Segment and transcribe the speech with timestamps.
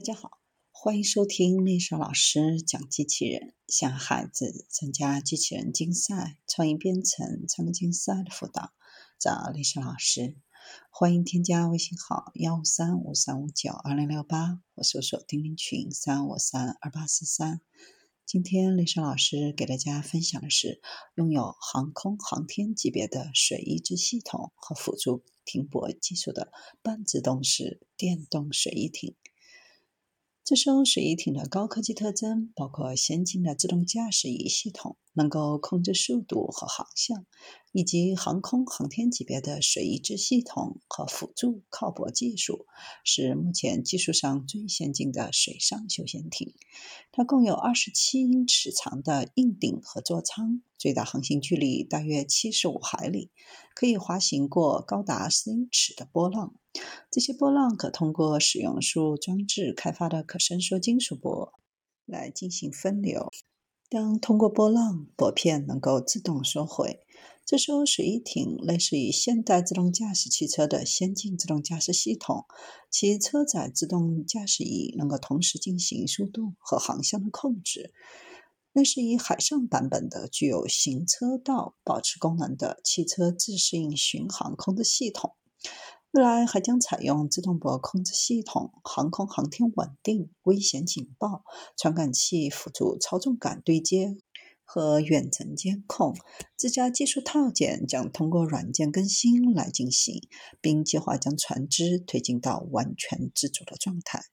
[0.00, 0.38] 大家好，
[0.70, 8.72] 欢迎收听丽莎老师讲机器人，向孩子参加机器人竞赛、创意编程、创客竞赛的辅导，
[9.18, 10.38] 找丽莎老师。
[10.88, 17.60] 欢迎添加微信号幺五三五三五九二零六八，或搜索钉钉群三五三二八四三。
[18.24, 20.80] 今天丽莎老师给大家分享的是
[21.14, 29.14] 拥有航空航天级别的水抑制系统和辅助停泊技术的半自动式电动水翼艇。
[30.50, 37.26] 这艘水翼艇的高科技特征包括先进的自动驾驶仪系统，能够控制速度和航向，
[37.72, 42.64] 以及航空航天级别的水抑制系统和辅助靠泊技术，
[43.04, 46.54] 是目前技术上最先进的水上休闲艇。
[47.12, 53.30] 它共有二十七英尺长的硬顶和座舱，最大航行距离大约七十五海里，
[53.74, 56.54] 可以滑行过高达四英尺的波浪。
[57.10, 61.52] 这些波浪可通过使用输入装置开发的可伸缩金属箔
[62.06, 63.28] 来进行分流。
[63.90, 67.00] 当通过波浪，箔片能够自动收回。
[67.44, 72.44] 这艘水翼艇类似于现代自动驾驶汽车的先进自动驾驶系统，
[72.88, 77.92] 其车载自动驾驶仪能够同时进行速度和航向的控制。
[78.72, 85.34] 类似于海上版本的具有行车道保持功能的汽车自适应巡航控制系统。
[86.12, 91.44] 未来还将采用自动泊控制系统、航空航天稳定、危险警报、
[91.76, 94.16] 传感器辅助操纵杆对接
[94.64, 96.16] 和远程监控。
[96.56, 100.20] 自家技术套件将通过软件更新来进行，
[100.60, 104.24] 并计划将船只推进到完全自主的状态。